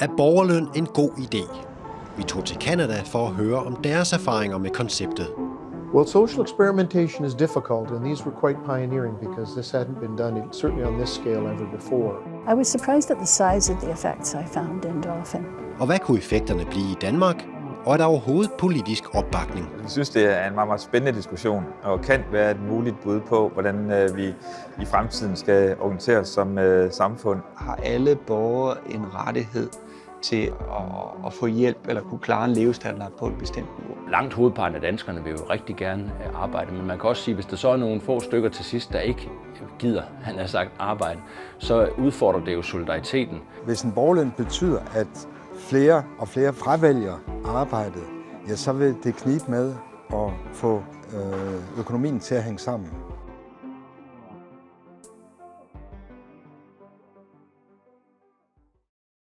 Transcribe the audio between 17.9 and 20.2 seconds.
er der overhovedet politisk opbakning? Jeg synes,